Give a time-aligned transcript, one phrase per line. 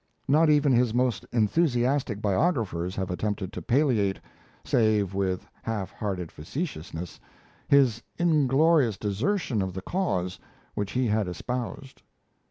[0.27, 4.19] Not even his most enthusiastic biographers have attempted to palliate,
[4.65, 7.19] save with half hearted facetiousness,
[7.67, 10.39] his inglorious desertion of the cause
[10.73, 12.01] which he had espoused.